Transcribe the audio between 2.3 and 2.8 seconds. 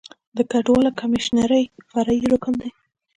رکن دی.